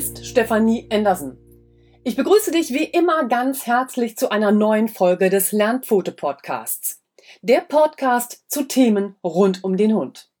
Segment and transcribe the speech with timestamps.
[0.00, 1.36] Ist Stefanie Andersen.
[2.04, 7.02] Ich begrüße dich wie immer ganz herzlich zu einer neuen Folge des Lernpfote Podcasts.
[7.42, 10.32] Der Podcast zu Themen rund um den Hund.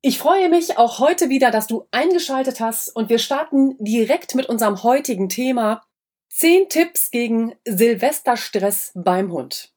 [0.00, 4.46] Ich freue mich auch heute wieder, dass du eingeschaltet hast und wir starten direkt mit
[4.46, 5.84] unserem heutigen Thema
[6.30, 9.74] 10 Tipps gegen Silvesterstress beim Hund.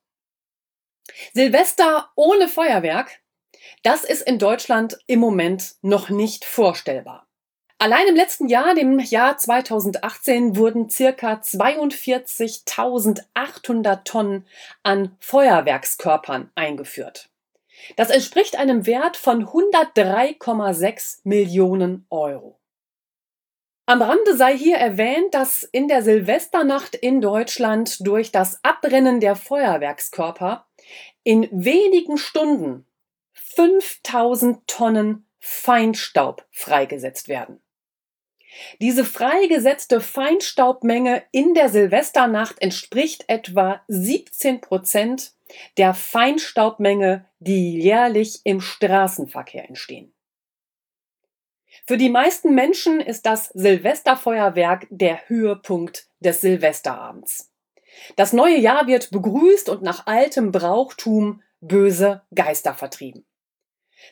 [1.34, 3.20] Silvester ohne Feuerwerk,
[3.84, 7.29] das ist in Deutschland im Moment noch nicht vorstellbar.
[7.82, 14.46] Allein im letzten Jahr, dem Jahr 2018, wurden circa 42.800 Tonnen
[14.84, 17.30] an Feuerwerkskörpern eingeführt.
[17.96, 22.60] Das entspricht einem Wert von 103,6 Millionen Euro.
[23.86, 29.38] Am Rande sei hier erwähnt, dass in der Silvesternacht in Deutschland durch das Abbrennen der
[29.38, 30.68] Feuerwerkskörper
[31.24, 32.86] in wenigen Stunden
[33.32, 37.62] 5000 Tonnen Feinstaub freigesetzt werden.
[38.82, 45.34] Diese freigesetzte Feinstaubmenge in der Silvesternacht entspricht etwa 17 Prozent
[45.78, 50.14] der Feinstaubmenge, die jährlich im Straßenverkehr entstehen.
[51.86, 57.52] Für die meisten Menschen ist das Silvesterfeuerwerk der Höhepunkt des Silvesterabends.
[58.16, 63.26] Das neue Jahr wird begrüßt und nach altem Brauchtum böse Geister vertrieben.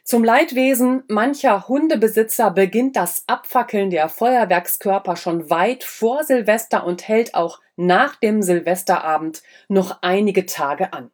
[0.03, 7.35] Zum Leidwesen mancher Hundebesitzer beginnt das Abfackeln der Feuerwerkskörper schon weit vor Silvester und hält
[7.35, 11.11] auch nach dem Silvesterabend noch einige Tage an.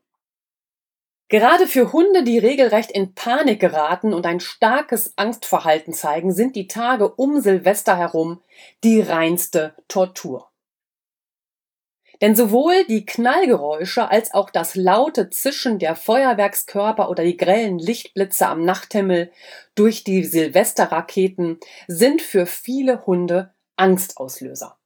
[1.30, 6.68] Gerade für Hunde, die regelrecht in Panik geraten und ein starkes Angstverhalten zeigen, sind die
[6.68, 8.44] Tage um Silvester herum
[8.84, 10.53] die reinste Tortur.
[12.24, 18.48] Denn sowohl die Knallgeräusche als auch das laute Zischen der Feuerwerkskörper oder die grellen Lichtblitze
[18.48, 19.30] am Nachthimmel
[19.76, 24.78] durch die Silvesterraketen sind für viele Hunde Angstauslöser.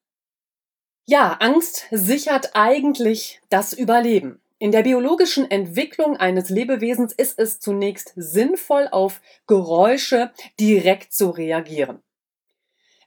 [1.06, 4.42] Ja, Angst sichert eigentlich das Überleben.
[4.58, 12.02] In der biologischen Entwicklung eines Lebewesens ist es zunächst sinnvoll, auf Geräusche direkt zu reagieren.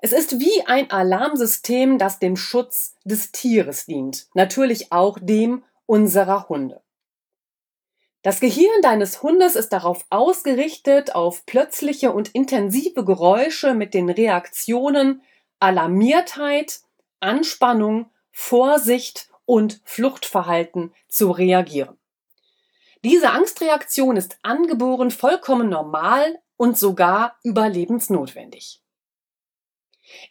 [0.02, 6.48] Es ist wie ein Alarmsystem, das dem Schutz des Tieres dient, natürlich auch dem unserer
[6.48, 6.80] Hunde.
[8.22, 15.22] Das Gehirn deines Hundes ist darauf ausgerichtet, auf plötzliche und intensive Geräusche mit den Reaktionen
[15.58, 16.80] Alarmiertheit,
[17.20, 21.98] Anspannung, Vorsicht und Fluchtverhalten zu reagieren.
[23.04, 28.79] Diese Angstreaktion ist angeboren vollkommen normal und sogar überlebensnotwendig.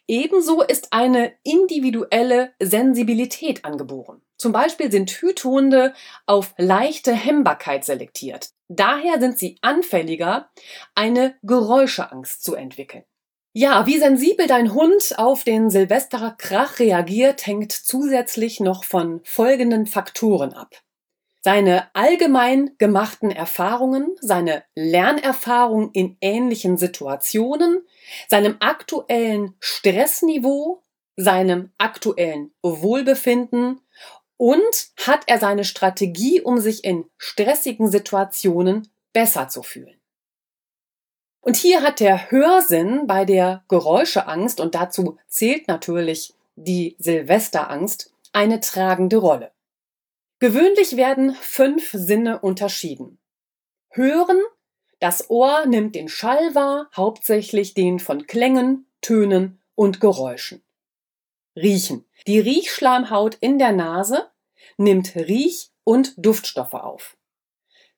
[0.06, 4.22] Ebenso ist eine individuelle Sensibilität angeboren.
[4.36, 5.94] Zum Beispiel sind Hüthunde
[6.26, 8.50] auf leichte Hemmbarkeit selektiert.
[8.68, 10.50] Daher sind sie anfälliger,
[10.94, 13.04] eine Geräuscheangst zu entwickeln.
[13.52, 19.86] Ja, wie sensibel dein Hund auf den Silvesterer Krach reagiert, hängt zusätzlich noch von folgenden
[19.86, 20.82] Faktoren ab
[21.40, 27.86] seine allgemein gemachten Erfahrungen, seine Lernerfahrung in ähnlichen Situationen,
[28.28, 30.82] seinem aktuellen Stressniveau,
[31.16, 33.80] seinem aktuellen Wohlbefinden
[34.36, 40.00] und hat er seine Strategie, um sich in stressigen Situationen besser zu fühlen.
[41.42, 48.60] Und hier hat der Hörsinn bei der Geräuscheangst, und dazu zählt natürlich die Silvesterangst, eine
[48.60, 49.50] tragende Rolle.
[50.40, 53.18] Gewöhnlich werden fünf Sinne unterschieden.
[53.90, 54.40] Hören,
[54.98, 60.62] das Ohr nimmt den Schall wahr, hauptsächlich den von Klängen, Tönen und Geräuschen.
[61.56, 62.06] Riechen.
[62.26, 64.30] Die Riechschleimhaut in der Nase
[64.78, 67.18] nimmt Riech- und Duftstoffe auf.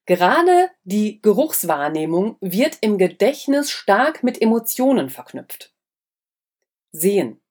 [0.04, 5.72] Gerade die Geruchswahrnehmung wird im Gedächtnis stark mit Emotionen verknüpft.
[6.90, 7.41] Sehen.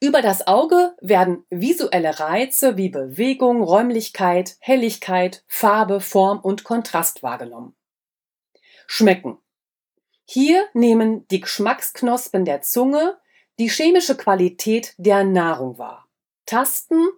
[0.00, 7.74] Über das Auge werden visuelle Reize wie Bewegung, Räumlichkeit, Helligkeit, Farbe, Form und Kontrast wahrgenommen.
[8.86, 9.38] Schmecken.
[10.24, 13.18] Hier nehmen die Geschmacksknospen der Zunge
[13.58, 16.08] die chemische Qualität der Nahrung wahr.
[16.46, 17.08] Tasten.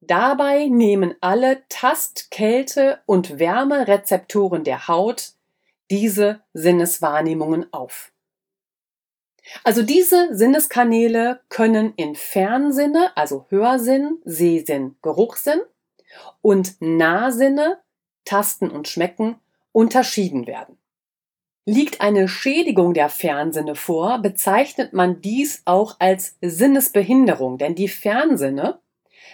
[0.00, 5.34] Dabei nehmen alle Tast-, Kälte- und Wärmerezeptoren der Haut
[5.90, 8.12] diese Sinneswahrnehmungen auf.
[9.64, 15.60] Also diese Sinneskanäle können in Fernsinne, also Hörsinn, Sehsinn, Geruchssinn
[16.40, 17.78] und Nahsinne,
[18.24, 19.36] Tasten und Schmecken
[19.72, 20.78] unterschieden werden.
[21.64, 28.80] Liegt eine Schädigung der Fernsinne vor, bezeichnet man dies auch als Sinnesbehinderung, denn die Fernsinne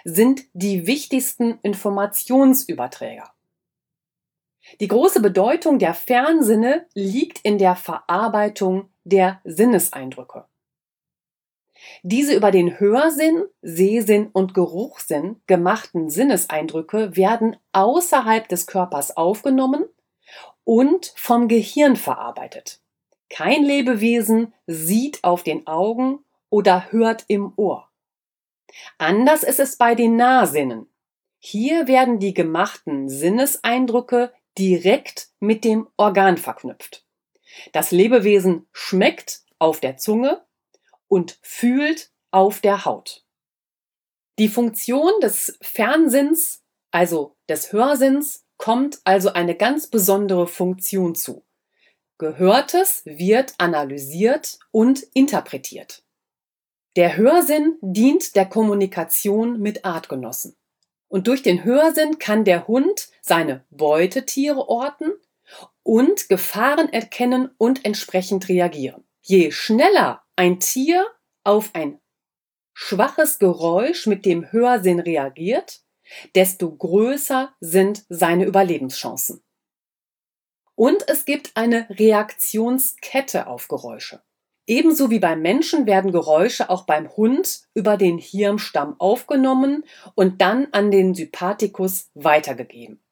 [0.04, 3.32] sind die wichtigsten Informationsüberträger.
[4.80, 10.44] Die große Bedeutung der Fernsinne liegt in der Verarbeitung der Sinneseindrücke.
[12.02, 19.84] Diese über den Hörsinn, Sehsinn und Geruchssinn gemachten Sinneseindrücke werden außerhalb des Körpers aufgenommen
[20.64, 22.80] und vom Gehirn verarbeitet.
[23.30, 26.20] Kein Lebewesen sieht auf den Augen
[26.50, 27.88] oder hört im Ohr.
[28.98, 30.86] Anders ist es bei den Nahsinnen.
[31.38, 37.04] Hier werden die gemachten Sinneseindrücke direkt mit dem Organ verknüpft.
[37.72, 40.44] Das Lebewesen schmeckt auf der Zunge
[41.08, 43.24] und fühlt auf der Haut.
[44.38, 51.44] Die Funktion des Fernsinns, also des Hörsinns, kommt also eine ganz besondere Funktion zu.
[52.18, 56.02] Gehörtes wird analysiert und interpretiert.
[56.96, 60.56] Der Hörsinn dient der Kommunikation mit Artgenossen.
[61.06, 65.12] Und durch den Hörsinn kann der Hund seine Beutetiere orten
[65.88, 69.04] und Gefahren erkennen und entsprechend reagieren.
[69.22, 71.06] Je schneller ein Tier
[71.44, 71.98] auf ein
[72.74, 75.80] schwaches Geräusch mit dem Hörsinn reagiert,
[76.34, 79.42] desto größer sind seine Überlebenschancen.
[80.74, 84.22] Und es gibt eine Reaktionskette auf Geräusche.
[84.66, 90.68] Ebenso wie beim Menschen werden Geräusche auch beim Hund über den Hirnstamm aufgenommen und dann
[90.72, 93.02] an den Sympathikus weitergegeben.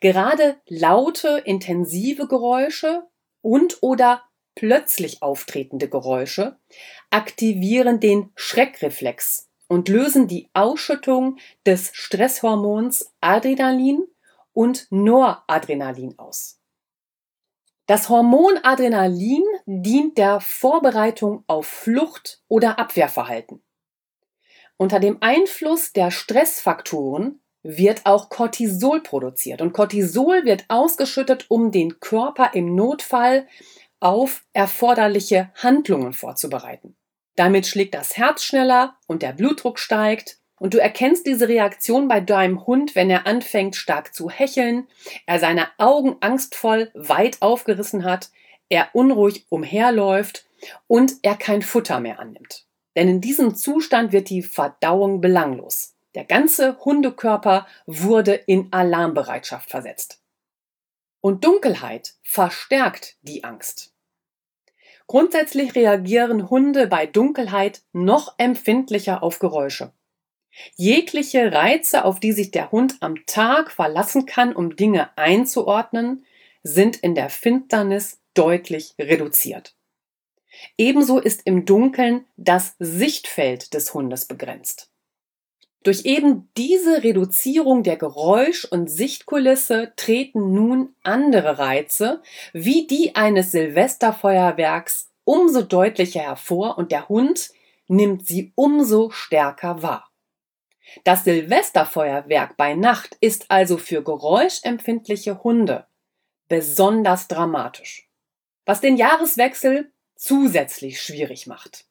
[0.00, 3.04] Gerade laute, intensive Geräusche
[3.40, 4.22] und oder
[4.54, 6.58] plötzlich auftretende Geräusche
[7.10, 14.04] aktivieren den Schreckreflex und lösen die Ausschüttung des Stresshormons Adrenalin
[14.52, 16.60] und Noradrenalin aus.
[17.86, 23.62] Das Hormon Adrenalin dient der Vorbereitung auf Flucht oder Abwehrverhalten.
[24.78, 31.98] Unter dem Einfluss der Stressfaktoren wird auch Cortisol produziert und Cortisol wird ausgeschüttet, um den
[31.98, 33.48] Körper im Notfall
[33.98, 36.94] auf erforderliche Handlungen vorzubereiten.
[37.36, 40.38] Damit schlägt das Herz schneller und der Blutdruck steigt.
[40.56, 44.86] Und du erkennst diese Reaktion bei deinem Hund, wenn er anfängt stark zu hecheln,
[45.26, 48.30] er seine Augen angstvoll weit aufgerissen hat,
[48.68, 50.46] er unruhig umherläuft
[50.86, 52.66] und er kein Futter mehr annimmt.
[52.96, 55.93] Denn in diesem Zustand wird die Verdauung belanglos.
[56.14, 60.22] Der ganze Hundekörper wurde in Alarmbereitschaft versetzt.
[61.20, 63.94] Und Dunkelheit verstärkt die Angst.
[65.06, 69.92] Grundsätzlich reagieren Hunde bei Dunkelheit noch empfindlicher auf Geräusche.
[70.76, 76.24] Jegliche Reize, auf die sich der Hund am Tag verlassen kann, um Dinge einzuordnen,
[76.62, 79.76] sind in der Finsternis deutlich reduziert.
[80.78, 84.93] Ebenso ist im Dunkeln das Sichtfeld des Hundes begrenzt.
[85.84, 92.22] Durch eben diese Reduzierung der Geräusch- und Sichtkulisse treten nun andere Reize,
[92.54, 97.50] wie die eines Silvesterfeuerwerks, umso deutlicher hervor und der Hund
[97.86, 100.10] nimmt sie umso stärker wahr.
[101.04, 105.86] Das Silvesterfeuerwerk bei Nacht ist also für geräuschempfindliche Hunde
[106.48, 108.08] besonders dramatisch,
[108.64, 111.86] was den Jahreswechsel zusätzlich schwierig macht.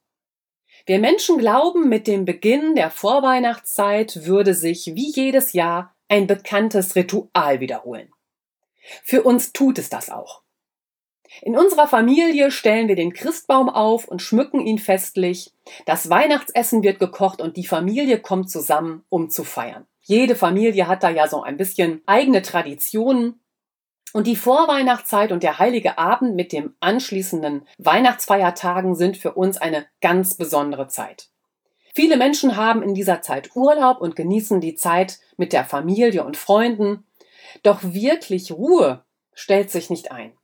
[0.85, 6.95] Wir Menschen glauben, mit dem Beginn der Vorweihnachtszeit würde sich wie jedes Jahr ein bekanntes
[6.97, 8.11] Ritual wiederholen.
[9.03, 10.41] Für uns tut es das auch.
[11.41, 15.53] In unserer Familie stellen wir den Christbaum auf und schmücken ihn festlich.
[15.85, 19.87] Das Weihnachtsessen wird gekocht und die Familie kommt zusammen, um zu feiern.
[20.01, 23.39] Jede Familie hat da ja so ein bisschen eigene Traditionen
[24.11, 29.85] und die Vorweihnachtszeit und der heilige Abend mit dem anschließenden Weihnachtsfeiertagen sind für uns eine
[30.01, 31.29] ganz besondere Zeit.
[31.95, 36.37] Viele Menschen haben in dieser Zeit Urlaub und genießen die Zeit mit der Familie und
[36.37, 37.05] Freunden.
[37.61, 40.35] Doch wirklich Ruhe stellt sich nicht ein.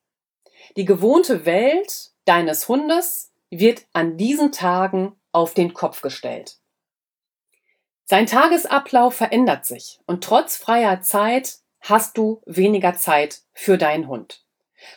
[0.78, 6.58] Die gewohnte Welt deines Hundes wird an diesen Tagen auf den Kopf gestellt.
[8.06, 14.44] Sein Tagesablauf verändert sich und trotz freier Zeit hast du weniger Zeit für deinen Hund.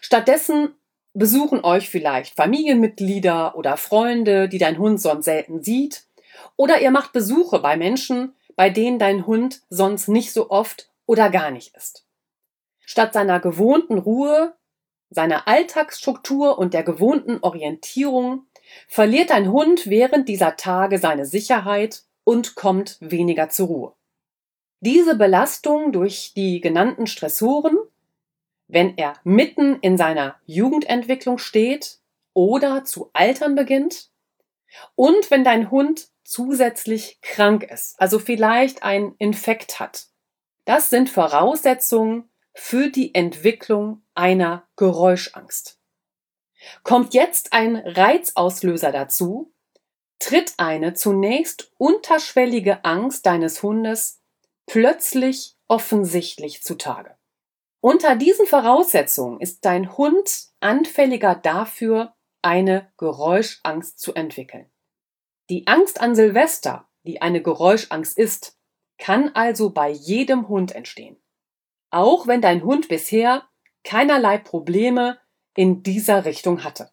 [0.00, 0.74] Stattdessen
[1.14, 6.04] besuchen euch vielleicht Familienmitglieder oder Freunde, die dein Hund sonst selten sieht,
[6.56, 11.30] oder ihr macht Besuche bei Menschen, bei denen dein Hund sonst nicht so oft oder
[11.30, 12.06] gar nicht ist.
[12.80, 14.54] Statt seiner gewohnten Ruhe,
[15.10, 18.46] seiner Alltagsstruktur und der gewohnten Orientierung
[18.88, 23.92] verliert dein Hund während dieser Tage seine Sicherheit und kommt weniger zur Ruhe.
[24.84, 27.78] Diese Belastung durch die genannten Stressoren,
[28.66, 32.00] wenn er mitten in seiner Jugendentwicklung steht
[32.34, 34.10] oder zu altern beginnt
[34.96, 40.08] und wenn dein Hund zusätzlich krank ist, also vielleicht einen Infekt hat.
[40.64, 45.78] Das sind Voraussetzungen für die Entwicklung einer Geräuschangst.
[46.82, 49.52] Kommt jetzt ein Reizauslöser dazu,
[50.18, 54.21] tritt eine zunächst unterschwellige Angst deines Hundes
[54.66, 57.16] plötzlich offensichtlich zutage.
[57.80, 64.70] Unter diesen Voraussetzungen ist dein Hund anfälliger dafür, eine Geräuschangst zu entwickeln.
[65.50, 68.58] Die Angst an Silvester, die eine Geräuschangst ist,
[68.98, 71.20] kann also bei jedem Hund entstehen.
[71.90, 73.48] Auch wenn dein Hund bisher
[73.84, 75.18] keinerlei Probleme
[75.54, 76.90] in dieser Richtung hatte.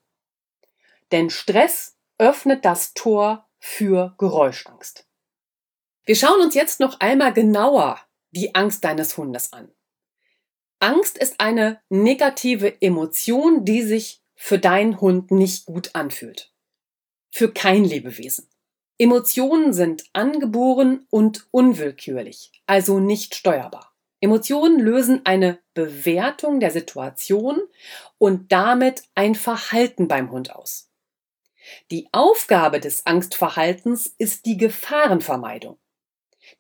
[1.12, 5.09] Denn Stress öffnet das Tor für Geräuschangst.
[6.10, 8.00] Wir schauen uns jetzt noch einmal genauer
[8.32, 9.72] die Angst deines Hundes an.
[10.80, 16.52] Angst ist eine negative Emotion, die sich für deinen Hund nicht gut anfühlt.
[17.30, 18.50] Für kein Lebewesen.
[18.98, 23.94] Emotionen sind angeboren und unwillkürlich, also nicht steuerbar.
[24.20, 27.62] Emotionen lösen eine Bewertung der Situation
[28.18, 30.90] und damit ein Verhalten beim Hund aus.
[31.92, 35.78] Die Aufgabe des Angstverhaltens ist die Gefahrenvermeidung.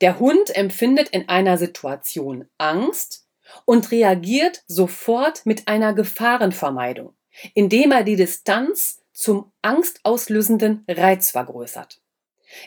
[0.02, 3.28] Der Hund empfindet in einer Situation Angst
[3.66, 7.14] und reagiert sofort mit einer Gefahrenvermeidung,
[7.54, 12.00] indem er die Distanz zum angstauslösenden Reiz vergrößert.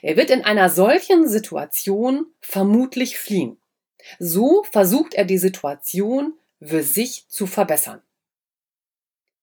[0.03, 3.61] Er wird in einer solchen Situation vermutlich fliehen.
[4.19, 8.03] So versucht er die Situation für sich zu verbessern.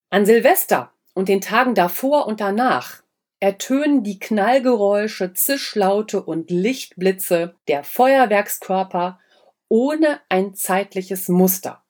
[0.09, 3.03] An Silvester und den Tagen davor und danach
[3.39, 9.19] ertönen die Knallgeräusche, Zischlaute und Lichtblitze der Feuerwerkskörper
[9.67, 11.83] ohne ein zeitliches Muster.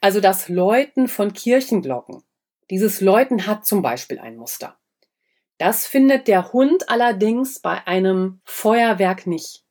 [0.00, 2.22] Also das Läuten von Kirchenglocken.
[2.70, 4.78] Dieses Läuten hat zum Beispiel ein Muster.
[5.58, 9.64] Das findet der Hund allerdings bei einem Feuerwerk nicht.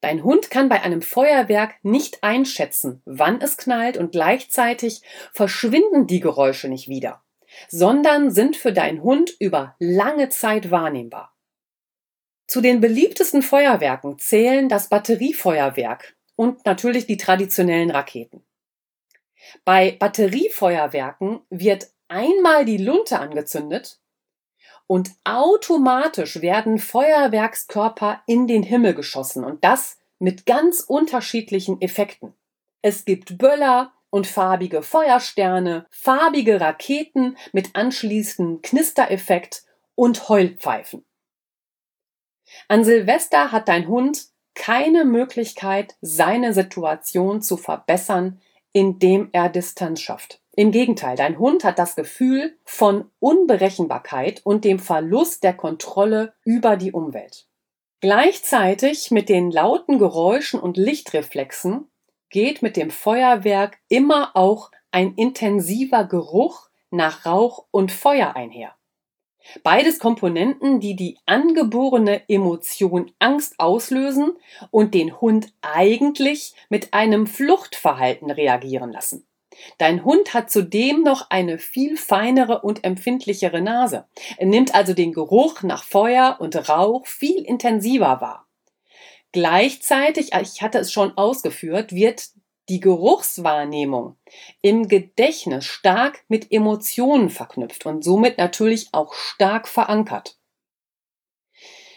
[0.00, 6.20] Dein Hund kann bei einem Feuerwerk nicht einschätzen, wann es knallt und gleichzeitig verschwinden die
[6.20, 7.22] Geräusche nicht wieder,
[7.68, 11.34] sondern sind für deinen Hund über lange Zeit wahrnehmbar.
[12.46, 18.44] Zu den beliebtesten Feuerwerken zählen das Batteriefeuerwerk und natürlich die traditionellen Raketen.
[19.64, 24.00] Bei Batteriefeuerwerken wird einmal die Lunte angezündet
[24.86, 32.34] und automatisch werden Feuerwerkskörper in den Himmel geschossen und das mit ganz unterschiedlichen Effekten.
[32.82, 39.64] Es gibt Böller und farbige Feuersterne, farbige Raketen mit anschließendem Knistereffekt
[39.94, 41.04] und Heulpfeifen.
[42.68, 48.40] An Silvester hat dein Hund keine Möglichkeit, seine Situation zu verbessern,
[48.72, 50.40] indem er Distanz schafft.
[50.56, 56.76] Im Gegenteil, dein Hund hat das Gefühl von Unberechenbarkeit und dem Verlust der Kontrolle über
[56.76, 57.46] die Umwelt.
[58.00, 61.89] Gleichzeitig mit den lauten Geräuschen und Lichtreflexen
[62.30, 68.74] geht mit dem Feuerwerk immer auch ein intensiver Geruch nach Rauch und Feuer einher.
[69.62, 74.36] Beides Komponenten, die die angeborene Emotion Angst auslösen
[74.70, 79.26] und den Hund eigentlich mit einem Fluchtverhalten reagieren lassen.
[79.78, 84.06] Dein Hund hat zudem noch eine viel feinere und empfindlichere Nase.
[84.36, 88.46] Er nimmt also den Geruch nach Feuer und Rauch viel intensiver wahr.
[89.32, 92.30] Gleichzeitig, ich hatte es schon ausgeführt, wird
[92.68, 94.16] die Geruchswahrnehmung
[94.62, 100.38] im Gedächtnis stark mit Emotionen verknüpft und somit natürlich auch stark verankert.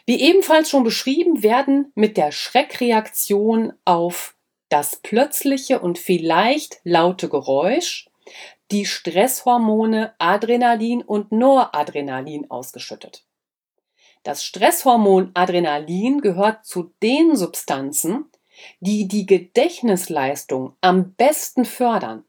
[0.05, 4.35] Wie ebenfalls schon beschrieben, werden mit der Schreckreaktion auf
[4.69, 8.09] das plötzliche und vielleicht laute Geräusch,
[8.71, 13.25] die Stresshormone Adrenalin und Noradrenalin ausgeschüttet.
[14.23, 18.31] Das Stresshormon Adrenalin gehört zu den Substanzen,
[18.79, 22.23] die die Gedächtnisleistung am besten fördern.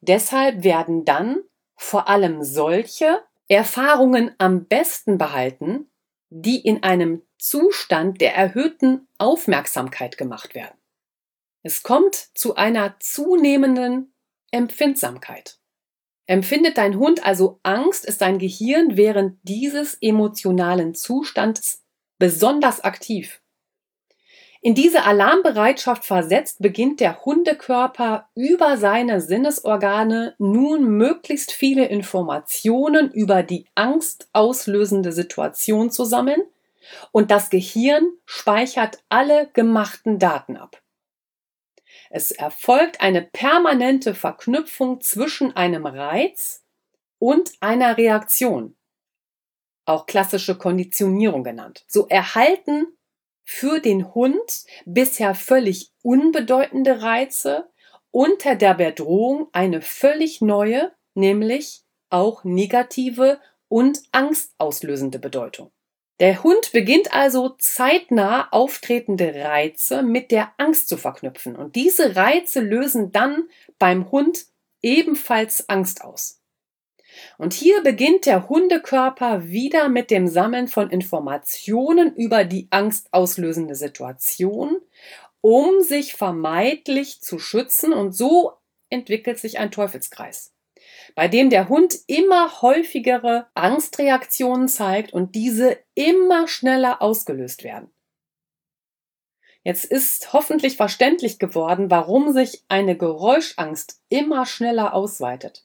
[0.00, 1.42] Deshalb werden dann
[1.74, 5.90] vor allem solche Erfahrungen am besten behalten,
[6.28, 10.76] die in einem Zustand der erhöhten Aufmerksamkeit gemacht werden.
[11.62, 14.14] Es kommt zu einer zunehmenden
[14.50, 15.58] Empfindsamkeit.
[16.26, 21.84] Empfindet dein Hund also Angst, ist dein Gehirn während dieses emotionalen Zustands
[22.18, 23.40] besonders aktiv.
[24.60, 33.44] In diese Alarmbereitschaft versetzt, beginnt der Hundekörper über seine Sinnesorgane nun möglichst viele Informationen über
[33.44, 36.42] die angstauslösende Situation zu sammeln
[37.12, 40.82] und das Gehirn speichert alle gemachten Daten ab.
[42.16, 46.64] Es erfolgt eine permanente Verknüpfung zwischen einem Reiz
[47.18, 48.74] und einer Reaktion,
[49.84, 51.84] auch klassische Konditionierung genannt.
[51.88, 52.86] So erhalten
[53.44, 57.70] für den Hund bisher völlig unbedeutende Reize
[58.10, 65.70] unter der Bedrohung eine völlig neue, nämlich auch negative und angstauslösende Bedeutung.
[66.18, 71.56] Der Hund beginnt also zeitnah auftretende Reize mit der Angst zu verknüpfen.
[71.56, 74.46] Und diese Reize lösen dann beim Hund
[74.80, 76.40] ebenfalls Angst aus.
[77.38, 84.80] Und hier beginnt der Hundekörper wieder mit dem Sammeln von Informationen über die angstauslösende Situation,
[85.42, 87.92] um sich vermeidlich zu schützen.
[87.92, 88.52] Und so
[88.88, 90.55] entwickelt sich ein Teufelskreis
[91.14, 97.90] bei dem der Hund immer häufigere Angstreaktionen zeigt und diese immer schneller ausgelöst werden.
[99.62, 105.64] Jetzt ist hoffentlich verständlich geworden, warum sich eine Geräuschangst immer schneller ausweitet.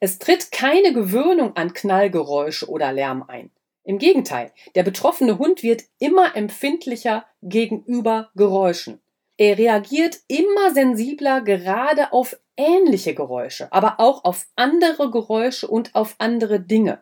[0.00, 3.50] Es tritt keine Gewöhnung an Knallgeräusche oder Lärm ein.
[3.82, 9.00] Im Gegenteil, der betroffene Hund wird immer empfindlicher gegenüber Geräuschen.
[9.36, 16.16] Er reagiert immer sensibler gerade auf ähnliche Geräusche, aber auch auf andere Geräusche und auf
[16.18, 17.00] andere Dinge.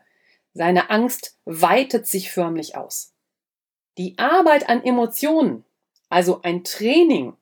[0.54, 3.14] Seine Angst weitet sich förmlich aus.
[3.99, 5.64] Die Arbeit an Emotionen,
[6.09, 7.37] also ein Training,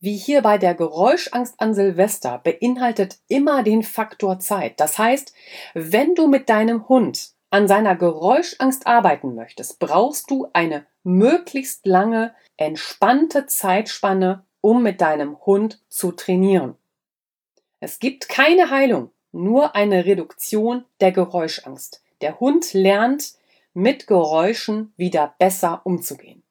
[0.00, 4.78] wie hier bei der Geräuschangst an Silvester, beinhaltet immer den Faktor Zeit.
[4.78, 5.32] Das heißt,
[5.74, 12.34] wenn du mit deinem Hund an seiner Geräuschangst arbeiten möchtest, brauchst du eine möglichst lange,
[12.56, 16.76] entspannte Zeitspanne, um mit deinem Hund zu trainieren.
[17.80, 22.02] Es gibt keine Heilung, nur eine Reduktion der Geräuschangst.
[22.20, 23.34] Der Hund lernt
[23.72, 26.42] mit Geräuschen wieder besser umzugehen.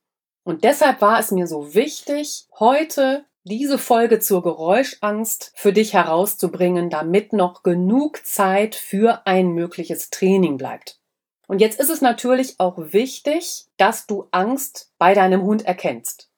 [0.44, 6.90] Und deshalb war es mir so wichtig, heute diese Folge zur Geräuschangst für dich herauszubringen,
[6.90, 11.00] damit noch genug Zeit für ein mögliches Training bleibt.
[11.48, 16.30] Und jetzt ist es natürlich auch wichtig, dass du Angst bei deinem Hund erkennst.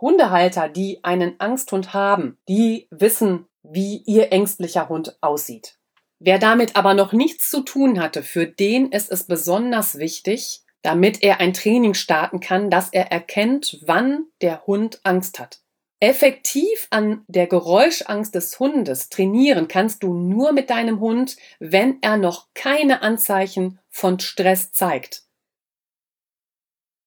[0.00, 5.78] Hundehalter, die einen Angsthund haben, die wissen, wie ihr ängstlicher Hund aussieht.
[6.18, 11.22] Wer damit aber noch nichts zu tun hatte, für den ist es besonders wichtig, damit
[11.22, 15.60] er ein Training starten kann, dass er erkennt, wann der Hund Angst hat.
[16.00, 22.16] Effektiv an der Geräuschangst des Hundes trainieren kannst du nur mit deinem Hund, wenn er
[22.16, 25.22] noch keine Anzeichen von Stress zeigt.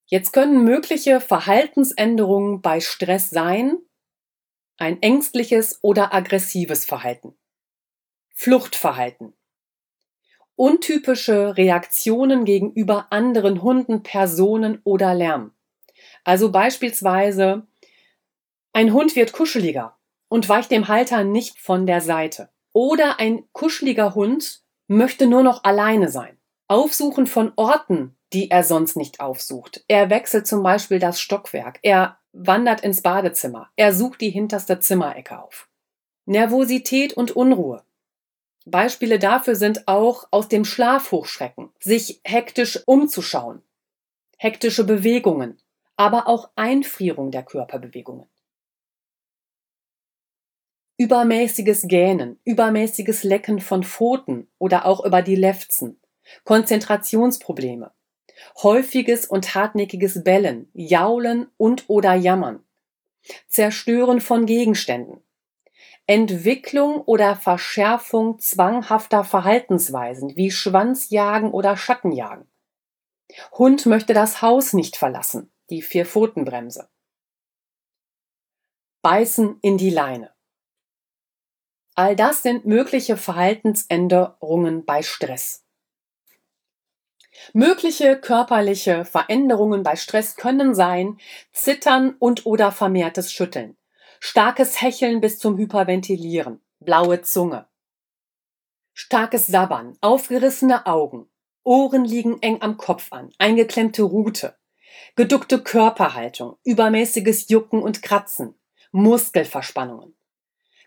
[0.08, 3.80] Jetzt können mögliche Verhaltensänderungen bei Stress sein,
[4.78, 7.38] ein ängstliches oder aggressives Verhalten,
[8.34, 9.34] Fluchtverhalten,
[10.56, 15.54] untypische Reaktionen gegenüber anderen Hunden, Personen oder Lärm.
[16.24, 17.68] Also beispielsweise
[18.74, 22.50] ein Hund wird kuscheliger und weicht dem Halter nicht von der Seite.
[22.74, 26.38] Oder ein kuscheliger Hund möchte nur noch alleine sein.
[26.68, 29.86] Aufsuchen von Orten, die er sonst nicht aufsucht.
[29.88, 31.80] Er wechselt zum Beispiel das Stockwerk.
[31.84, 33.72] Er wandert ins Badezimmer.
[33.76, 35.70] Er sucht die hinterste Zimmerecke auf.
[36.26, 37.84] Nervosität und Unruhe.
[38.66, 43.62] Beispiele dafür sind auch aus dem Schlaf hochschrecken, sich hektisch umzuschauen,
[44.38, 45.62] hektische Bewegungen,
[45.96, 48.28] aber auch Einfrierung der Körperbewegungen.
[50.98, 56.00] Übermäßiges Gähnen, übermäßiges Lecken von Pfoten oder auch über die Lefzen,
[56.44, 57.92] Konzentrationsprobleme,
[58.62, 62.64] häufiges und hartnäckiges Bellen, Jaulen und oder Jammern,
[63.48, 65.22] Zerstören von Gegenständen,
[66.08, 72.48] Entwicklung oder Verschärfung zwanghafter Verhaltensweisen wie Schwanzjagen oder Schattenjagen.
[73.54, 76.90] Hund möchte das Haus nicht verlassen, die Vierpfotenbremse.
[79.02, 80.32] Beißen in die Leine.
[81.96, 85.65] All das sind mögliche Verhaltensänderungen bei Stress.
[87.54, 91.18] Mögliche körperliche Veränderungen bei Stress können sein
[91.52, 93.78] Zittern und oder vermehrtes Schütteln,
[94.20, 97.68] starkes Hecheln bis zum Hyperventilieren, blaue Zunge,
[98.94, 101.30] starkes Sabbern, aufgerissene Augen,
[101.64, 104.56] Ohren liegen eng am Kopf an, eingeklemmte Rute,
[105.16, 108.56] geduckte Körperhaltung, übermäßiges Jucken und Kratzen,
[108.92, 110.16] Muskelverspannungen.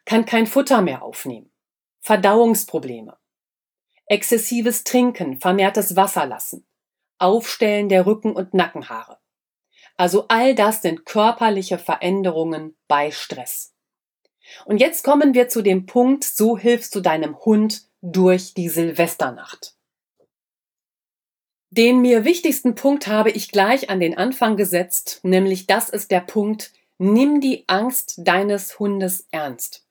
[0.05, 1.53] Kann kein Futter mehr aufnehmen,
[2.01, 3.19] Verdauungsprobleme,
[4.09, 6.67] exzessives Trinken, vermehrtes Wasserlassen,
[7.19, 9.19] Aufstellen der Rücken- und Nackenhaare.
[9.97, 13.75] Also all das sind körperliche Veränderungen bei Stress.
[14.65, 19.75] Und jetzt kommen wir zu dem Punkt, so hilfst du deinem Hund durch die Silvesternacht.
[21.71, 26.21] Den mir wichtigsten Punkt habe ich gleich an den Anfang gesetzt, nämlich das ist der
[26.21, 29.88] Punkt, nimm die Angst deines Hundes ernst.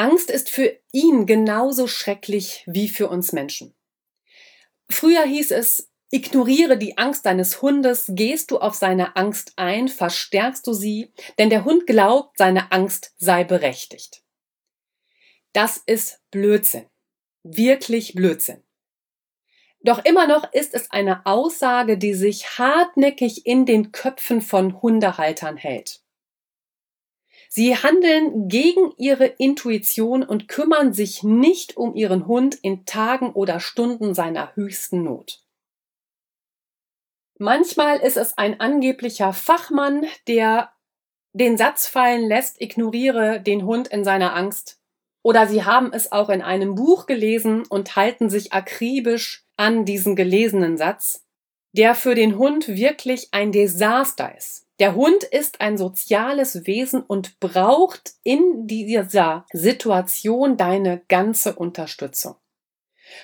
[0.00, 3.74] Angst ist für ihn genauso schrecklich wie für uns Menschen.
[4.88, 10.66] Früher hieß es, ignoriere die Angst deines Hundes, gehst du auf seine Angst ein, verstärkst
[10.66, 14.22] du sie, denn der Hund glaubt, seine Angst sei berechtigt.
[15.52, 16.88] Das ist Blödsinn.
[17.42, 18.64] Wirklich Blödsinn.
[19.82, 25.58] Doch immer noch ist es eine Aussage, die sich hartnäckig in den Köpfen von Hundehaltern
[25.58, 25.99] hält.
[27.52, 33.58] Sie handeln gegen ihre Intuition und kümmern sich nicht um ihren Hund in Tagen oder
[33.58, 35.42] Stunden seiner höchsten Not.
[37.38, 40.70] Manchmal ist es ein angeblicher Fachmann, der
[41.32, 44.78] den Satz fallen lässt, ignoriere den Hund in seiner Angst.
[45.22, 50.14] Oder sie haben es auch in einem Buch gelesen und halten sich akribisch an diesen
[50.14, 51.26] gelesenen Satz,
[51.72, 54.69] der für den Hund wirklich ein Desaster ist.
[54.80, 62.36] Der Hund ist ein soziales Wesen und braucht in dieser Situation deine ganze Unterstützung.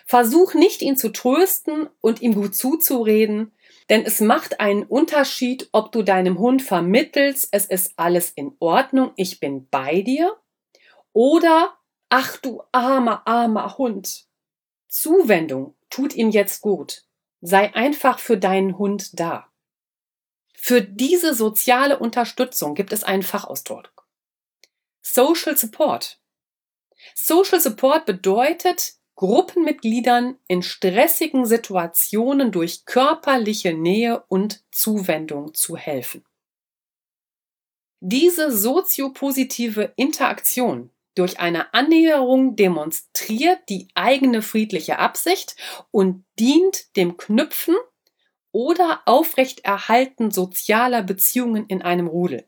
[0.05, 3.53] Versuch nicht, ihn zu trösten und ihm gut zuzureden,
[3.89, 9.13] denn es macht einen Unterschied, ob du deinem Hund vermittelst, es ist alles in Ordnung,
[9.17, 10.37] ich bin bei dir,
[11.15, 11.75] oder
[12.11, 14.27] ach du armer, armer Hund.
[14.89, 17.05] Zuwendung tut ihm jetzt gut.
[17.41, 19.46] Sei einfach für deinen Hund da.
[20.57, 24.07] Für diese soziale Unterstützung gibt es einen Fachausdruck.
[25.03, 26.21] Social Support.
[27.15, 36.25] Social Support bedeutet, Gruppenmitgliedern in stressigen Situationen durch körperliche Nähe und Zuwendung zu helfen.
[38.01, 45.57] Diese soziopositive Interaktion durch eine Annäherung demonstriert die eigene friedliche Absicht
[45.91, 47.75] und dient dem Knüpfen
[48.57, 52.47] oder Aufrechterhalten sozialer Beziehungen in einem Rudel.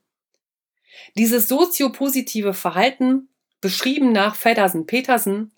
[1.19, 3.29] Dieses soziopositive Verhalten,
[3.61, 5.53] beschrieben nach Feddersen-Petersen,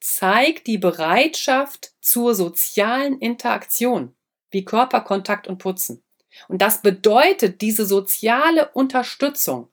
[0.00, 4.14] zeigt die Bereitschaft zur sozialen Interaktion,
[4.50, 6.04] wie Körperkontakt und Putzen.
[6.48, 9.70] Und das bedeutet, diese soziale Unterstützung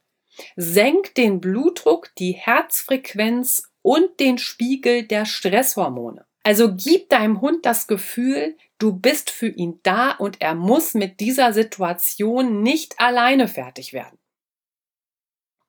[0.56, 6.24] senkt den Blutdruck, die Herzfrequenz und den Spiegel der Stresshormone.
[6.42, 11.20] Also gib deinem Hund das Gefühl, du bist für ihn da und er muss mit
[11.20, 14.18] dieser Situation nicht alleine fertig werden.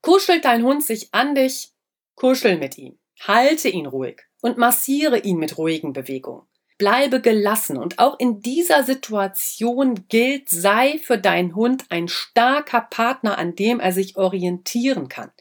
[0.01, 1.71] Kuschelt dein Hund sich an dich,
[2.15, 6.47] kuschel mit ihm, halte ihn ruhig und massiere ihn mit ruhigen Bewegungen.
[6.77, 13.37] Bleibe gelassen und auch in dieser Situation gilt, sei für deinen Hund ein starker Partner,
[13.37, 15.31] an dem er sich orientieren kann.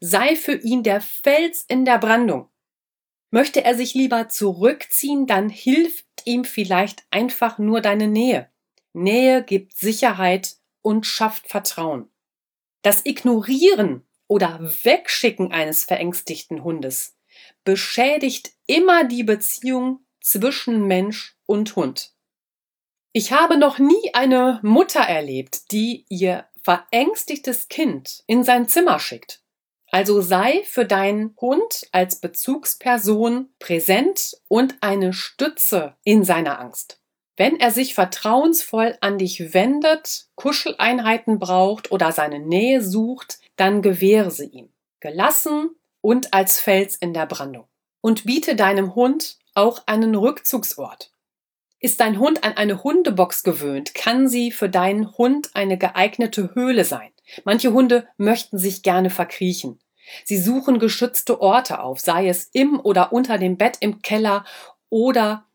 [0.00, 2.48] Sei für ihn der Fels in der Brandung.
[3.34, 8.50] Möchte er sich lieber zurückziehen, dann hilft ihm vielleicht einfach nur deine Nähe.
[8.92, 12.10] Nähe gibt Sicherheit und schafft Vertrauen.
[12.82, 17.16] Das Ignorieren oder Wegschicken eines verängstigten Hundes
[17.64, 22.14] beschädigt immer die Beziehung zwischen Mensch und Hund.
[23.12, 29.41] Ich habe noch nie eine Mutter erlebt, die ihr verängstigtes Kind in sein Zimmer schickt.
[29.92, 36.98] Also sei für deinen Hund als Bezugsperson präsent und eine Stütze in seiner Angst.
[37.36, 44.30] Wenn er sich vertrauensvoll an dich wendet, Kuscheleinheiten braucht oder seine Nähe sucht, dann gewähre
[44.30, 44.70] sie ihm.
[45.00, 47.68] Gelassen und als Fels in der Brandung.
[48.00, 51.12] Und biete deinem Hund auch einen Rückzugsort.
[51.80, 56.84] Ist dein Hund an eine Hundebox gewöhnt, kann sie für deinen Hund eine geeignete Höhle
[56.84, 57.10] sein.
[57.44, 59.78] Manche Hunde möchten sich gerne verkriechen.
[60.24, 64.44] Sie suchen geschützte Orte auf, sei es im oder unter dem Bett im Keller
[64.88, 65.46] oder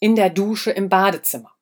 [0.00, 1.52] in der Dusche im Badezimmer.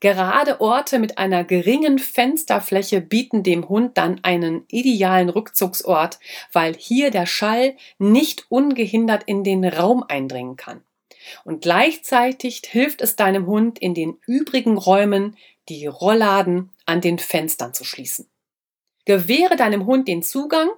[0.00, 6.18] Gerade Orte mit einer geringen Fensterfläche bieten dem Hund dann einen idealen Rückzugsort,
[6.52, 10.82] weil hier der Schall nicht ungehindert in den Raum eindringen kann.
[11.44, 15.36] Und gleichzeitig hilft es deinem Hund in den übrigen Räumen,
[15.68, 18.28] die Rollladen an den Fenstern zu schließen.
[19.06, 20.68] Gewähre deinem Hund den Zugang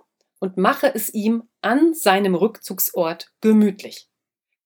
[0.41, 4.09] und mache es ihm an seinem Rückzugsort gemütlich.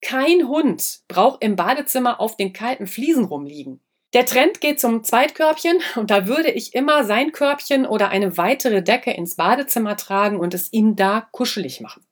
[0.01, 3.81] Kein Hund braucht im Badezimmer auf den kalten Fliesen rumliegen.
[4.13, 8.83] Der Trend geht zum Zweitkörbchen und da würde ich immer sein Körbchen oder eine weitere
[8.83, 12.05] Decke ins Badezimmer tragen und es ihm da kuschelig machen.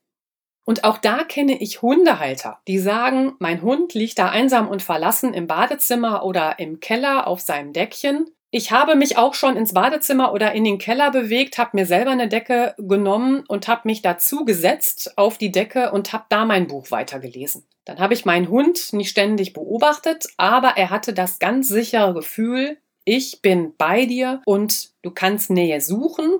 [0.64, 5.34] Und auch da kenne ich Hundehalter, die sagen, mein Hund liegt da einsam und verlassen
[5.34, 10.34] im Badezimmer oder im Keller auf seinem Deckchen ich habe mich auch schon ins Badezimmer
[10.34, 14.44] oder in den Keller bewegt, habe mir selber eine Decke genommen und habe mich dazu
[14.44, 17.64] gesetzt auf die Decke und habe da mein Buch weitergelesen.
[17.86, 22.76] Dann habe ich meinen Hund nicht ständig beobachtet, aber er hatte das ganz sichere Gefühl,
[23.06, 26.38] ich bin bei dir und du kannst Nähe suchen,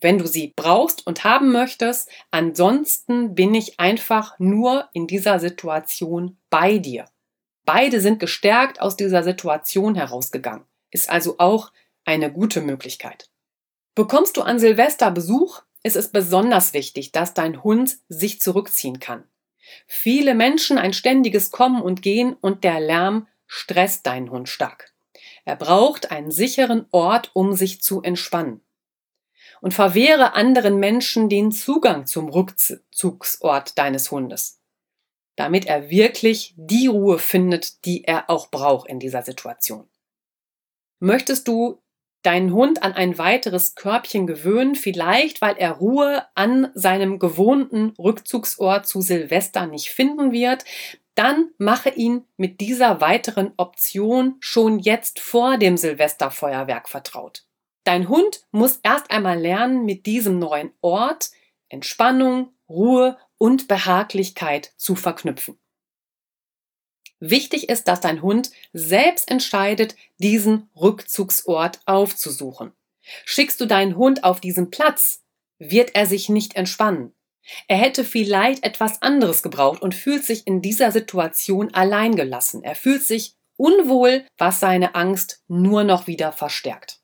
[0.00, 2.10] wenn du sie brauchst und haben möchtest.
[2.30, 7.04] Ansonsten bin ich einfach nur in dieser Situation bei dir.
[7.66, 11.72] Beide sind gestärkt aus dieser Situation herausgegangen ist also auch
[12.04, 13.30] eine gute Möglichkeit.
[13.94, 19.24] Bekommst du an Silvester Besuch, ist es besonders wichtig, dass dein Hund sich zurückziehen kann.
[19.86, 24.92] Viele Menschen ein ständiges Kommen und Gehen und der Lärm stresst deinen Hund stark.
[25.44, 28.60] Er braucht einen sicheren Ort, um sich zu entspannen.
[29.60, 34.60] Und verwehre anderen Menschen den Zugang zum Rückzugsort deines Hundes,
[35.36, 39.89] damit er wirklich die Ruhe findet, die er auch braucht in dieser Situation.
[41.00, 41.82] Möchtest du
[42.22, 48.86] deinen Hund an ein weiteres Körbchen gewöhnen, vielleicht weil er Ruhe an seinem gewohnten Rückzugsort
[48.86, 50.64] zu Silvester nicht finden wird,
[51.14, 57.46] dann mache ihn mit dieser weiteren Option schon jetzt vor dem Silvesterfeuerwerk vertraut.
[57.84, 61.30] Dein Hund muss erst einmal lernen, mit diesem neuen Ort
[61.68, 65.58] Entspannung, Ruhe und Behaglichkeit zu verknüpfen.
[67.20, 72.72] Wichtig ist, dass dein Hund selbst entscheidet, diesen Rückzugsort aufzusuchen.
[73.24, 75.22] Schickst du deinen Hund auf diesen Platz,
[75.58, 77.12] wird er sich nicht entspannen.
[77.68, 82.62] Er hätte vielleicht etwas anderes gebraucht und fühlt sich in dieser Situation alleingelassen.
[82.62, 87.00] Er fühlt sich unwohl, was seine Angst nur noch wieder verstärkt.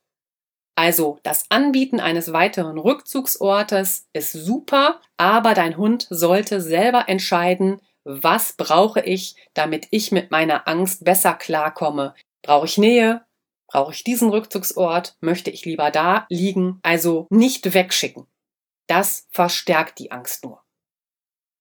[0.74, 8.52] Also das Anbieten eines weiteren Rückzugsortes ist super, aber dein Hund sollte selber entscheiden, was
[8.52, 12.14] brauche ich, damit ich mit meiner Angst besser klarkomme.
[12.42, 13.26] Brauche ich Nähe?
[13.66, 15.16] Brauche ich diesen Rückzugsort?
[15.20, 16.78] Möchte ich lieber da liegen?
[16.82, 18.26] Also nicht wegschicken.
[18.86, 20.62] Das verstärkt die Angst nur.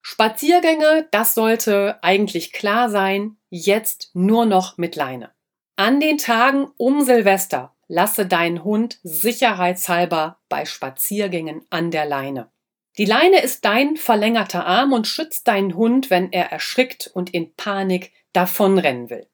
[0.04, 5.32] Spaziergänge, das sollte eigentlich klar sein, jetzt nur noch mit Leine.
[5.78, 12.52] An den Tagen um Silvester lasse deinen Hund sicherheitshalber bei Spaziergängen an der Leine.
[12.98, 17.54] Die Leine ist dein verlängerter Arm und schützt deinen Hund, wenn er erschrickt und in
[17.56, 19.28] Panik davonrennen will.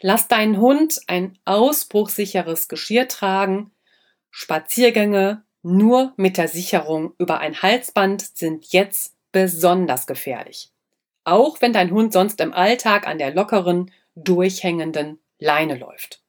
[0.00, 3.70] Lass deinen Hund ein ausbruchsicheres Geschirr tragen.
[4.30, 10.72] Spaziergänge nur mit der Sicherung über ein Halsband sind jetzt besonders gefährlich.
[11.24, 16.22] Auch wenn dein Hund sonst im Alltag an der lockeren, durchhängenden Leine läuft.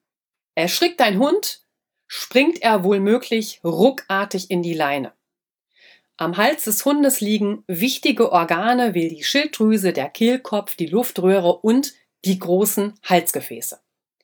[0.55, 1.65] Erschrickt dein Hund,
[2.07, 5.11] springt er wohlmöglich ruckartig in die Leine.
[6.17, 11.93] Am Hals des Hundes liegen wichtige Organe wie die Schilddrüse, der Kehlkopf, die Luftröhre und
[12.23, 13.80] die großen Halsgefäße.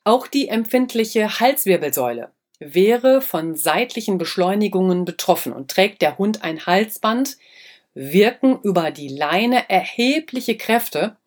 [0.05, 7.37] Auch die empfindliche Halswirbelsäule wäre von seitlichen Beschleunigungen betroffen und trägt der Hund ein Halsband,
[7.93, 11.17] wirken über die Leine erhebliche Kräfte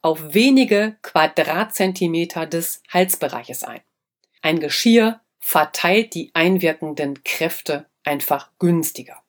[0.00, 3.80] auf wenige Quadratzentimeter des Halsbereiches ein.
[4.40, 9.23] Ein Geschirr verteilt die einwirkenden Kräfte einfach günstiger.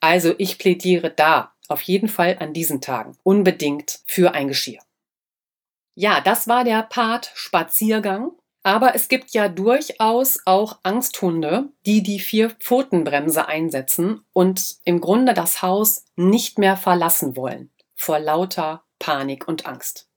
[0.00, 4.80] Also ich plädiere da auf jeden Fall an diesen Tagen unbedingt für ein Geschirr.
[5.94, 8.32] Ja, das war der Part Spaziergang.
[8.62, 15.62] Aber es gibt ja durchaus auch Angsthunde, die die Vier-Pfoten-Bremse einsetzen und im Grunde das
[15.62, 20.08] Haus nicht mehr verlassen wollen vor lauter Panik und Angst.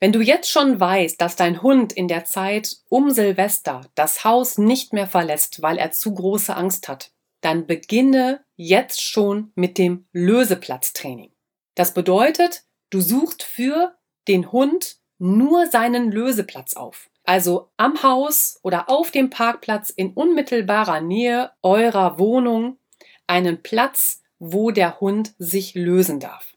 [0.00, 4.58] Wenn du jetzt schon weißt, dass dein Hund in der Zeit um Silvester das Haus
[4.58, 10.06] nicht mehr verlässt, weil er zu große Angst hat, dann beginne jetzt schon mit dem
[10.12, 11.32] Löseplatztraining.
[11.74, 13.94] Das bedeutet, du suchst für
[14.28, 17.10] den Hund nur seinen Löseplatz auf.
[17.24, 22.78] Also am Haus oder auf dem Parkplatz in unmittelbarer Nähe eurer Wohnung
[23.26, 26.56] einen Platz, wo der Hund sich lösen darf.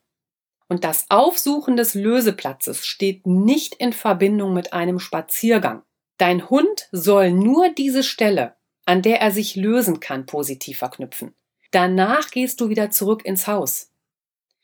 [0.67, 5.84] Und das Aufsuchen des Löseplatzes steht nicht in Verbindung mit einem Spaziergang.
[6.17, 11.34] Dein Hund soll nur diese Stelle, an der er sich lösen kann, positiv verknüpfen.
[11.71, 13.91] Danach gehst du wieder zurück ins Haus.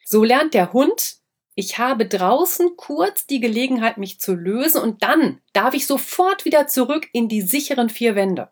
[0.06, 1.18] So lernt der Hund,
[1.56, 6.68] ich habe draußen kurz die Gelegenheit, mich zu lösen und dann darf ich sofort wieder
[6.68, 8.50] zurück in die sicheren vier Wände.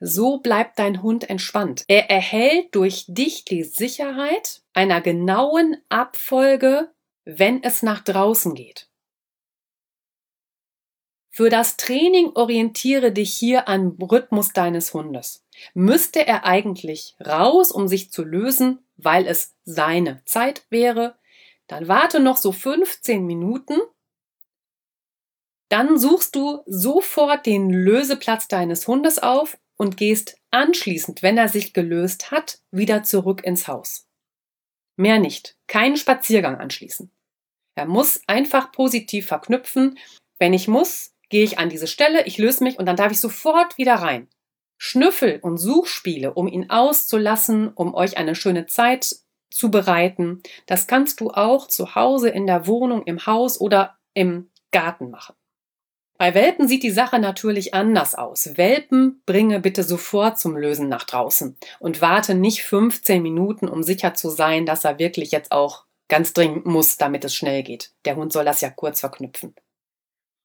[0.00, 1.84] So bleibt dein Hund entspannt.
[1.86, 6.90] Er erhält durch dich die Sicherheit einer genauen Abfolge,
[7.24, 8.88] wenn es nach draußen geht.
[11.34, 15.46] Für das Training orientiere dich hier am Rhythmus deines Hundes.
[15.72, 21.16] Müsste er eigentlich raus, um sich zu lösen, weil es seine Zeit wäre,
[21.68, 23.80] dann warte noch so 15 Minuten.
[25.70, 31.72] Dann suchst du sofort den Löseplatz deines Hundes auf und gehst anschließend, wenn er sich
[31.72, 34.06] gelöst hat, wieder zurück ins Haus.
[34.96, 35.56] Mehr nicht.
[35.66, 37.10] Keinen Spaziergang anschließen.
[37.74, 39.98] Er muss einfach positiv verknüpfen.
[40.38, 43.18] Wenn ich muss, gehe ich an diese Stelle, ich löse mich und dann darf ich
[43.18, 44.28] sofort wieder rein.
[44.76, 49.16] Schnüffel- und Suchspiele, um ihn auszulassen, um euch eine schöne Zeit
[49.50, 54.50] zu bereiten, das kannst du auch zu Hause in der Wohnung, im Haus oder im
[54.72, 55.34] Garten machen.
[56.18, 58.56] Bei Welpen sieht die Sache natürlich anders aus.
[58.56, 64.12] Welpen bringe bitte sofort zum Lösen nach draußen und warte nicht 15 Minuten, um sicher
[64.14, 67.92] zu sein, dass er wirklich jetzt auch ganz dringend muss, damit es schnell geht.
[68.04, 69.54] Der Hund soll das ja kurz verknüpfen.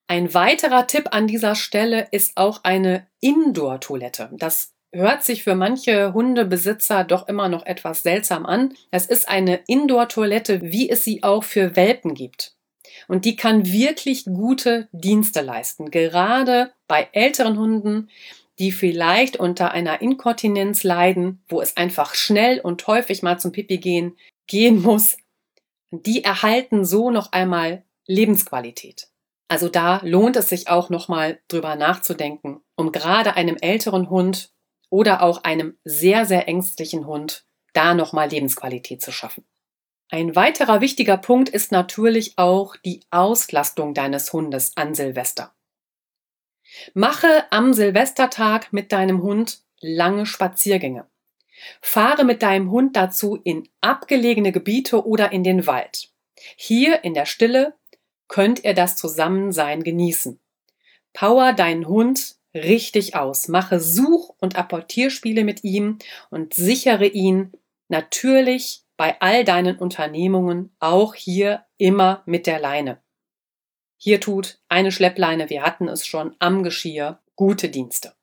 [0.10, 4.30] Ein weiterer Tipp an dieser Stelle ist auch eine Indoor-Toilette.
[4.32, 8.74] Das hört sich für manche Hundebesitzer doch immer noch etwas seltsam an.
[8.90, 12.56] Es ist eine Indoor-Toilette, wie es sie auch für Welpen gibt.
[13.10, 15.92] Und die kann wirklich gute Dienste leisten.
[15.92, 18.10] Gerade bei älteren Hunden,
[18.60, 23.78] die vielleicht unter einer Inkontinenz leiden, wo es einfach schnell und häufig mal zum Pipi
[23.78, 24.18] gehen,
[24.48, 25.18] gehen muss,
[25.92, 29.10] die erhalten so noch einmal Lebensqualität.
[29.48, 34.52] Also da lohnt es sich auch nochmal drüber nachzudenken, um gerade einem älteren Hund
[34.90, 39.46] oder auch einem sehr, sehr ängstlichen Hund da nochmal Lebensqualität zu schaffen.
[40.10, 45.54] Ein weiterer wichtiger Punkt ist natürlich auch die Auslastung deines Hundes an Silvester.
[46.94, 51.08] Mache am Silvestertag mit deinem Hund lange Spaziergänge.
[51.82, 56.10] Fahre mit deinem Hund dazu in abgelegene Gebiete oder in den Wald.
[56.56, 57.74] Hier in der Stille
[58.28, 60.40] könnt ihr das Zusammensein genießen.
[61.14, 63.48] Power deinen Hund richtig aus.
[63.48, 67.52] Mache Such- und Apportierspiele mit ihm und sichere ihn
[67.88, 73.02] natürlich bei all deinen Unternehmungen auch hier immer mit der Leine.
[73.98, 78.14] Hier tut eine Schleppleine, wir hatten es schon am Geschirr, gute Dienste.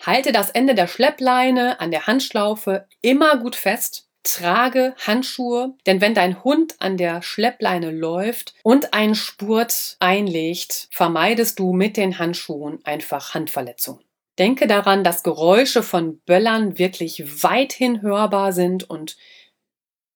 [0.00, 4.07] Halte das Ende der Schleppleine an der Handschlaufe immer gut fest.
[4.34, 11.58] Trage Handschuhe, denn wenn dein Hund an der Schleppleine läuft und einen Spurt einlegt, vermeidest
[11.58, 14.04] du mit den Handschuhen einfach Handverletzungen.
[14.38, 19.16] Denke daran, dass Geräusche von Böllern wirklich weithin hörbar sind und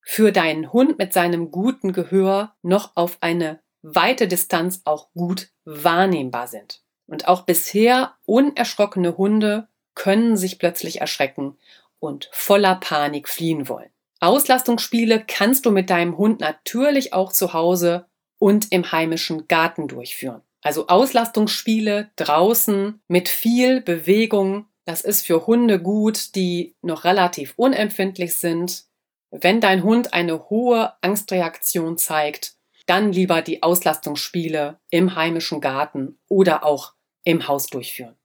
[0.01, 6.49] für deinen Hund mit seinem guten Gehör noch auf eine weite Distanz auch gut wahrnehmbar
[6.49, 6.83] sind.
[7.07, 11.59] Und auch bisher unerschrockene Hunde können sich plötzlich erschrecken
[11.99, 13.92] und voller Panik fliehen wollen.
[14.23, 18.07] Auslastungsspiele kannst du mit deinem Hund natürlich auch zu Hause
[18.39, 20.43] und im heimischen Garten durchführen.
[20.63, 24.67] Also Auslastungsspiele draußen mit viel Bewegung.
[24.85, 28.85] Das ist für Hunde gut, die noch relativ unempfindlich sind.
[29.33, 32.55] Wenn dein Hund eine hohe Angstreaktion zeigt,
[32.87, 38.17] dann lieber die Auslastungsspiele im heimischen Garten oder auch im Haus durchführen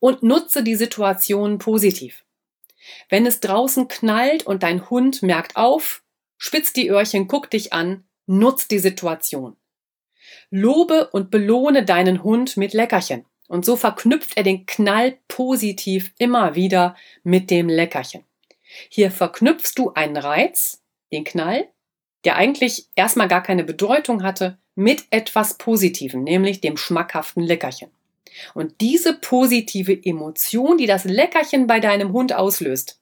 [0.00, 2.24] und nutze die Situation positiv.
[3.08, 6.02] Wenn es draußen knallt und dein Hund merkt auf,
[6.36, 9.56] spitzt die Öhrchen, guck dich an, nutz die Situation.
[10.50, 13.24] Lobe und belohne deinen Hund mit Leckerchen.
[13.48, 18.24] Und so verknüpft er den Knall positiv immer wieder mit dem Leckerchen.
[18.90, 21.68] Hier verknüpfst du einen Reiz, den Knall,
[22.24, 27.90] der eigentlich erstmal gar keine Bedeutung hatte, mit etwas Positivem, nämlich dem schmackhaften Leckerchen.
[28.54, 33.00] Und diese positive Emotion, die das Leckerchen bei deinem Hund auslöst,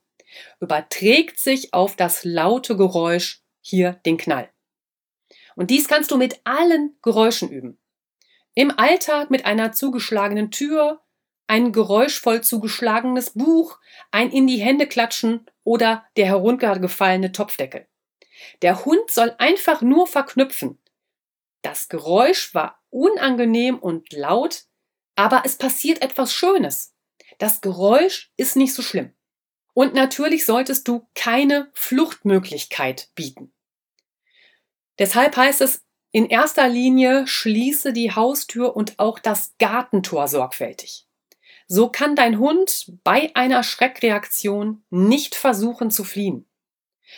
[0.60, 4.50] überträgt sich auf das laute Geräusch, hier den Knall.
[5.56, 7.78] Und dies kannst du mit allen Geräuschen üben.
[8.54, 11.02] Im Alltag mit einer zugeschlagenen Tür,
[11.46, 13.78] ein geräuschvoll zugeschlagenes Buch,
[14.10, 17.86] ein in die Hände klatschen oder der heruntergefallene Topfdeckel.
[18.62, 20.78] Der Hund soll einfach nur verknüpfen.
[21.62, 24.64] Das Geräusch war unangenehm und laut,
[25.16, 26.94] aber es passiert etwas Schönes.
[27.38, 29.12] Das Geräusch ist nicht so schlimm.
[29.74, 33.52] Und natürlich solltest du keine Fluchtmöglichkeit bieten.
[34.98, 41.06] Deshalb heißt es in erster Linie schließe die Haustür und auch das Gartentor sorgfältig.
[41.68, 46.48] So kann dein Hund bei einer Schreckreaktion nicht versuchen zu fliehen.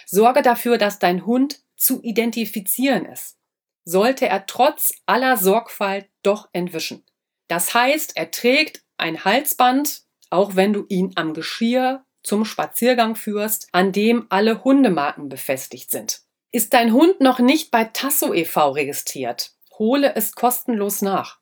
[0.06, 3.38] Sorge dafür, dass dein Hund zu identifizieren ist.
[3.84, 7.04] Sollte er trotz aller Sorgfalt doch entwischen.
[7.48, 13.68] Das heißt, er trägt ein Halsband, auch wenn du ihn am Geschirr zum Spaziergang führst,
[13.72, 16.20] an dem alle Hundemarken befestigt sind.
[16.50, 18.70] Ist dein Hund noch nicht bei Tasso e.V.
[18.70, 21.38] registriert, hole es kostenlos nach.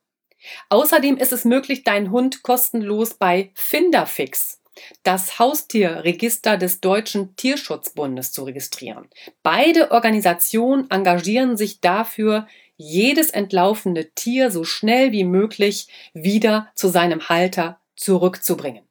[0.68, 4.60] Außerdem ist es möglich, deinen Hund kostenlos bei Finderfix,
[5.02, 9.08] das Haustierregister des Deutschen Tierschutzbundes, zu registrieren.
[9.42, 12.46] Beide Organisationen engagieren sich dafür,
[12.76, 18.84] jedes entlaufene Tier so schnell wie möglich wieder zu seinem Halter zurückzubringen.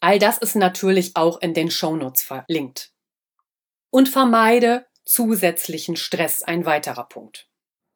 [0.00, 2.92] All das ist natürlich auch in den Shownotes verlinkt.
[3.90, 7.46] Und vermeide zusätzlichen Stress, ein weiterer Punkt.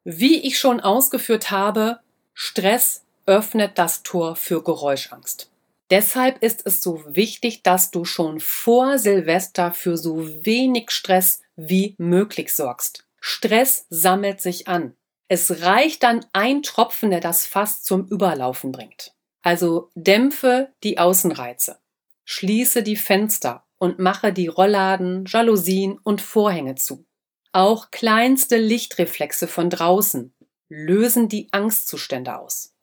[0.03, 1.99] Wie ich schon ausgeführt habe,
[2.33, 5.49] Stress öffnet das Tor für Geräuschangst.
[5.89, 11.95] Deshalb ist es so wichtig, dass du schon vor Silvester für so wenig Stress wie
[11.97, 13.05] möglich sorgst.
[13.19, 14.95] Stress sammelt sich an.
[15.33, 19.15] Es reicht dann ein Tropfen, der das Fass zum Überlaufen bringt.
[19.41, 21.79] Also dämpfe die Außenreize,
[22.23, 27.07] schließe die Fenster und mache die Rollladen, Jalousien und Vorhänge zu.
[27.51, 30.35] Auch kleinste Lichtreflexe von draußen
[30.69, 32.75] lösen die Angstzustände aus.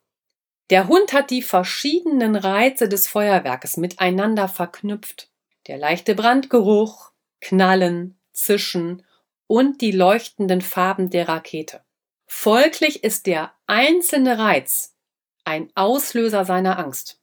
[0.71, 5.31] Der Hund hat die verschiedenen Reize des Feuerwerkes miteinander verknüpft.
[5.69, 9.07] Der leichte Brandgeruch, Knallen, Zischen
[9.47, 11.85] und die leuchtenden Farben der Rakete.
[12.33, 14.97] Folglich ist der einzelne Reiz
[15.45, 17.21] ein Auslöser seiner Angst.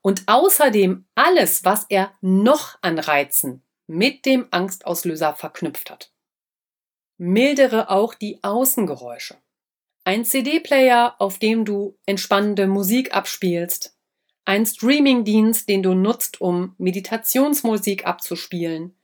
[0.00, 6.12] Und außerdem alles, was er noch an Reizen mit dem Angstauslöser verknüpft hat.
[7.18, 9.36] Mildere auch die Außengeräusche.
[10.04, 13.96] Ein CD-Player, auf dem du entspannende Musik abspielst.
[14.46, 18.97] Ein Streamingdienst, den du nutzt, um Meditationsmusik abzuspielen.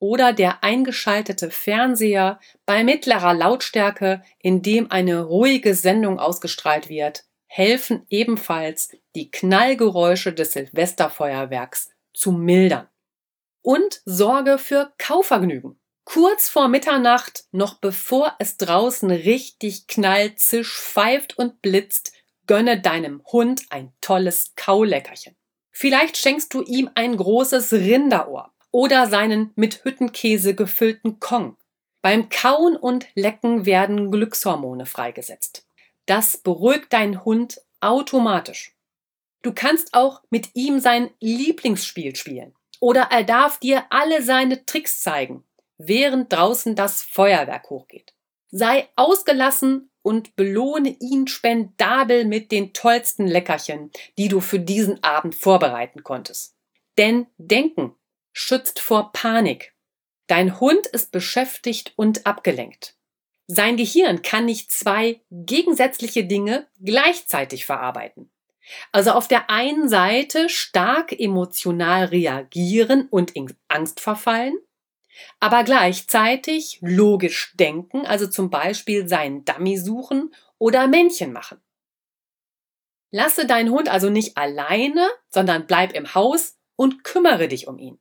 [0.00, 8.06] Oder der eingeschaltete Fernseher bei mittlerer Lautstärke, in dem eine ruhige Sendung ausgestrahlt wird, helfen
[8.08, 12.88] ebenfalls, die Knallgeräusche des Silvesterfeuerwerks zu mildern.
[13.62, 15.78] Und sorge für Kauvergnügen
[16.08, 22.12] kurz vor Mitternacht, noch bevor es draußen richtig knallt, zisch, pfeift und blitzt,
[22.46, 25.36] gönne deinem Hund ein tolles Kauleckerchen.
[25.70, 31.56] Vielleicht schenkst du ihm ein großes Rinderohr oder seinen mit Hüttenkäse gefüllten Kong.
[32.02, 35.66] Beim Kauen und Lecken werden Glückshormone freigesetzt.
[36.06, 38.74] Das beruhigt deinen Hund automatisch.
[39.42, 42.54] Du kannst auch mit ihm sein Lieblingsspiel spielen.
[42.80, 45.44] Oder er darf dir alle seine Tricks zeigen
[45.78, 48.12] während draußen das Feuerwerk hochgeht.
[48.50, 55.34] Sei ausgelassen und belohne ihn spendabel mit den tollsten Leckerchen, die du für diesen Abend
[55.34, 56.54] vorbereiten konntest.
[56.96, 57.94] Denn Denken
[58.38, 59.74] schützt vor Panik.
[60.26, 62.94] Dein Hund ist beschäftigt und abgelenkt.
[63.46, 68.30] Sein Gehirn kann nicht zwei gegensätzliche Dinge gleichzeitig verarbeiten.
[68.92, 74.58] Also auf der einen Seite stark emotional reagieren und in Angst verfallen
[75.40, 81.60] aber gleichzeitig logisch denken, also zum Beispiel seinen Dummy suchen oder Männchen machen.
[83.10, 87.98] Lasse deinen Hund also nicht alleine, sondern bleib im Haus und kümmere dich um ihn.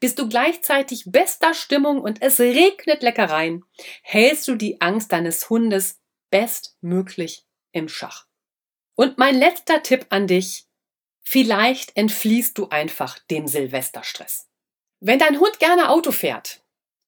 [0.00, 3.64] Bist du gleichzeitig bester Stimmung und es regnet Leckereien,
[4.02, 6.00] hältst du die Angst deines Hundes
[6.30, 8.26] bestmöglich im Schach.
[8.94, 10.66] Und mein letzter Tipp an dich,
[11.22, 14.48] vielleicht entfliehst du einfach dem Silvesterstress.
[15.00, 16.62] Wenn dein Hund gerne Auto fährt,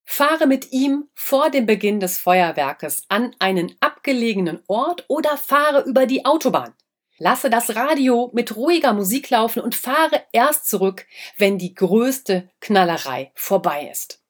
[0.05, 6.05] fahre mit ihm vor dem Beginn des Feuerwerkes an einen abgelegenen Ort oder fahre über
[6.05, 6.73] die Autobahn.
[7.23, 11.05] Lasse das Radio mit ruhiger Musik laufen und fahre erst zurück,
[11.37, 14.23] wenn die größte Knallerei vorbei ist.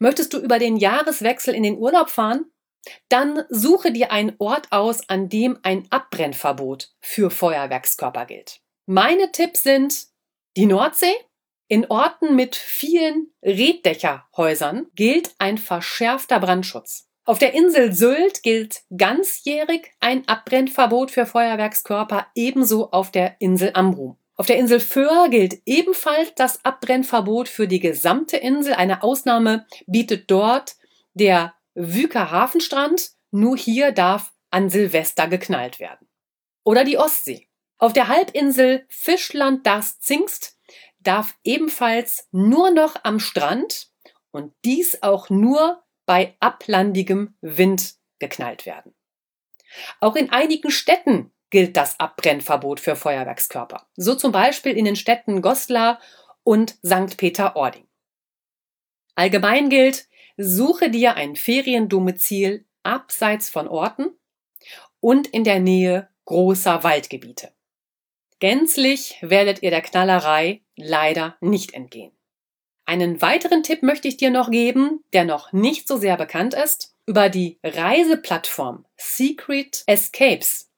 [0.00, 2.50] Möchtest du über den Jahreswechsel in den Urlaub fahren?
[3.10, 8.60] Dann suche dir einen Ort aus, an dem ein Abbrennverbot für Feuerwerkskörper gilt.
[8.86, 10.08] Meine Tipps sind
[10.56, 11.14] die Nordsee,
[11.68, 17.09] in Orten mit vielen Reddächerhäusern gilt ein verschärfter Brandschutz.
[17.24, 24.16] Auf der Insel Sylt gilt ganzjährig ein Abbrennverbot für Feuerwerkskörper, ebenso auf der Insel Amrum.
[24.36, 28.72] Auf der Insel Föhr gilt ebenfalls das Abbrennverbot für die gesamte Insel.
[28.72, 30.76] Eine Ausnahme bietet dort
[31.12, 33.10] der Wüker Hafenstrand.
[33.30, 36.08] Nur hier darf an Silvester geknallt werden.
[36.64, 37.48] Oder die Ostsee.
[37.76, 40.58] Auf der Halbinsel Fischland das Zingst
[41.00, 43.90] darf ebenfalls nur noch am Strand
[44.30, 48.96] und dies auch nur bei ablandigem Wind geknallt werden.
[50.00, 55.40] Auch in einigen Städten gilt das Abbrennverbot für Feuerwerkskörper, so zum Beispiel in den Städten
[55.40, 56.00] Goslar
[56.42, 57.16] und St.
[57.16, 57.86] Peter-Ording.
[59.14, 64.10] Allgemein gilt, suche dir ein Feriendomizil abseits von Orten
[64.98, 67.54] und in der Nähe großer Waldgebiete.
[68.40, 72.10] Gänzlich werdet ihr der Knallerei leider nicht entgehen.
[72.90, 76.92] Einen weiteren Tipp möchte ich dir noch geben, der noch nicht so sehr bekannt ist.
[77.06, 80.72] Über die Reiseplattform Secret Escapes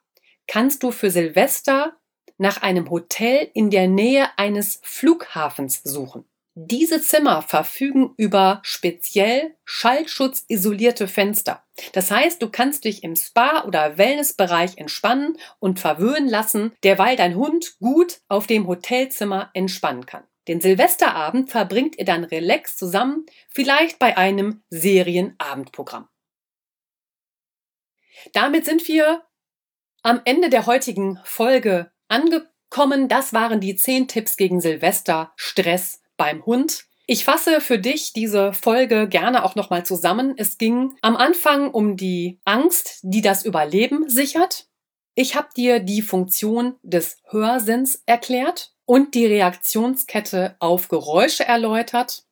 [0.47, 1.97] kannst du für Silvester
[2.37, 6.27] nach einem Hotel in der Nähe eines Flughafens suchen.
[6.55, 11.65] Diese Zimmer verfügen über speziell schallschutzisolierte Fenster.
[11.95, 17.37] Das heißt, du kannst dich im Spa- oder Wellnessbereich entspannen und verwöhnen lassen, derweil dein
[17.37, 20.25] Hund gut auf dem Hotelzimmer entspannen kann.
[20.49, 26.09] Den Silvesterabend verbringt ihr dann relax zusammen, vielleicht bei einem Serienabendprogramm.
[28.32, 29.22] Damit sind wir
[30.03, 33.09] am Ende der heutigen Folge angekommen.
[33.09, 36.84] Das waren die zehn Tipps gegen Silvester, Stress beim Hund.
[37.07, 40.34] Ich fasse für dich diese Folge gerne auch nochmal zusammen.
[40.36, 44.66] Es ging am Anfang um die Angst, die das Überleben sichert.
[45.15, 52.25] Ich habe dir die Funktion des Hörsinns erklärt und die Reaktionskette auf Geräusche erläutert.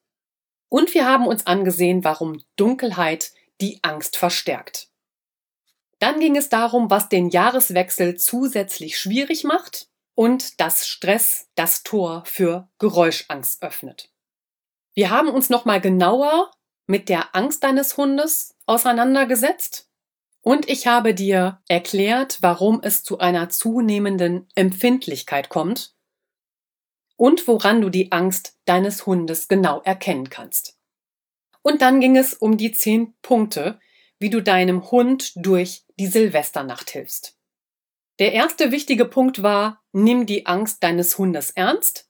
[0.71, 4.89] Und wir haben uns angesehen, warum Dunkelheit die Angst verstärkt.
[5.99, 12.25] Dann ging es darum, was den Jahreswechsel zusätzlich schwierig macht und dass Stress das Tor
[12.25, 14.11] für Geräuschangst öffnet.
[14.95, 16.51] Wir haben uns nochmal genauer
[16.87, 19.90] mit der Angst deines Hundes auseinandergesetzt
[20.43, 25.95] und ich habe dir erklärt, warum es zu einer zunehmenden Empfindlichkeit kommt
[27.17, 30.79] und woran du die Angst deines Hundes genau erkennen kannst.
[31.63, 33.79] Und dann ging es um die zehn Punkte,
[34.19, 37.37] wie du deinem Hund durch die Silvesternacht hilfst.
[38.19, 42.09] Der erste wichtige Punkt war, nimm die Angst deines Hundes ernst.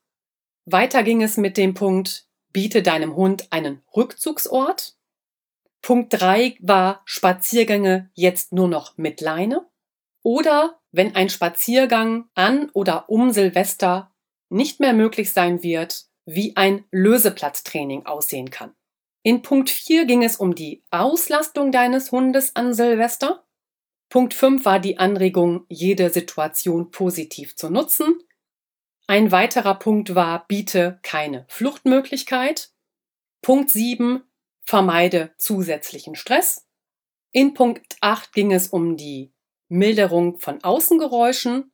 [0.65, 4.97] Weiter ging es mit dem Punkt, biete deinem Hund einen Rückzugsort.
[5.83, 9.67] Punkt drei war Spaziergänge jetzt nur noch mit Leine.
[10.23, 14.15] Oder wenn ein Spaziergang an oder um Silvester
[14.51, 18.75] nicht mehr möglich sein wird, wie ein Löseplatztraining aussehen kann.
[19.23, 23.45] In Punkt 4 ging es um die Auslastung deines Hundes an Silvester.
[24.09, 28.19] Punkt 5 war die Anregung, jede Situation positiv zu nutzen.
[29.07, 32.73] Ein weiterer Punkt war, biete keine Fluchtmöglichkeit.
[33.43, 34.23] Punkt 7,
[34.71, 36.65] vermeide zusätzlichen Stress.
[37.33, 39.33] In Punkt 8 ging es um die
[39.69, 41.73] Milderung von Außengeräuschen.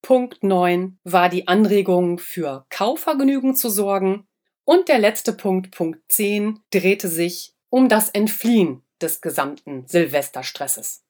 [0.00, 4.26] Punkt 9 war die Anregung, für Kaufvergnügen zu sorgen.
[4.64, 11.04] Und der letzte Punkt, Punkt 10, drehte sich um das Entfliehen des gesamten Silvesterstresses.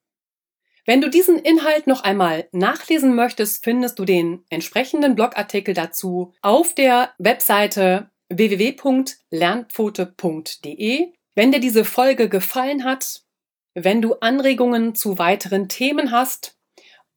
[0.84, 6.74] Wenn du diesen Inhalt noch einmal nachlesen möchtest, findest du den entsprechenden Blogartikel dazu auf
[6.74, 11.12] der Webseite www.lernpfote.de.
[11.34, 13.22] Wenn dir diese Folge gefallen hat,
[13.74, 16.56] wenn du Anregungen zu weiteren Themen hast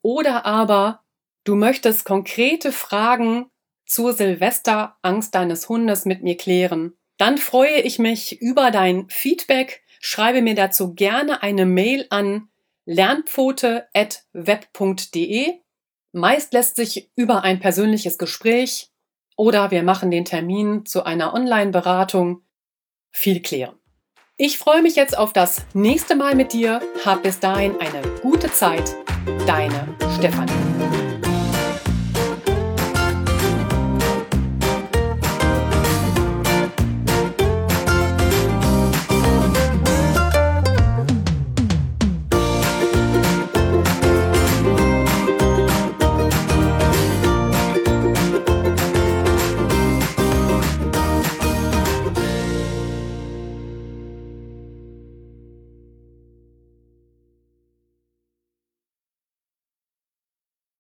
[0.02, 1.04] oder aber
[1.44, 3.48] du möchtest konkrete Fragen
[3.86, 9.84] zur Silvesterangst deines Hundes mit mir klären, dann freue ich mich über dein Feedback.
[10.00, 12.48] Schreibe mir dazu gerne eine Mail an
[12.86, 15.54] lernpfote.web.de.
[16.14, 18.91] Meist lässt sich über ein persönliches Gespräch
[19.36, 22.44] oder wir machen den Termin zu einer Online-Beratung
[23.12, 23.76] viel klären.
[24.38, 26.82] Ich freue mich jetzt auf das nächste Mal mit dir.
[27.06, 28.96] Hab bis dahin eine gute Zeit.
[29.46, 31.11] Deine Stefanie.